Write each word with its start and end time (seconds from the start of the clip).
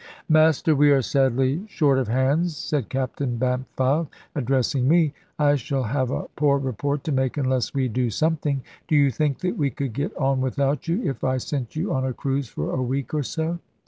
"Master, 0.27 0.75
we 0.75 0.89
are 0.89 1.03
sadly 1.03 1.61
short 1.67 1.99
of 1.99 2.07
hands," 2.07 2.57
said 2.57 2.89
Captain 2.89 3.37
Bampfylde, 3.37 4.07
addressing 4.33 4.87
me; 4.87 5.13
"I 5.37 5.53
shall 5.53 5.83
have 5.83 6.09
a 6.09 6.23
poor 6.35 6.57
report 6.57 7.03
to 7.03 7.11
make, 7.11 7.37
unless 7.37 7.75
we 7.75 7.87
do 7.87 8.09
something. 8.09 8.63
Do 8.87 8.95
you 8.95 9.11
think 9.11 9.41
that 9.41 9.57
we 9.57 9.69
could 9.69 9.93
get 9.93 10.17
on 10.17 10.41
without 10.41 10.87
you, 10.87 11.03
if 11.03 11.23
I 11.23 11.37
sent 11.37 11.75
you 11.75 11.93
on 11.93 12.03
a 12.03 12.13
cruise 12.13 12.47
for 12.47 12.73
a 12.73 12.81
week 12.81 13.13
or 13.13 13.21
so?" 13.21 13.59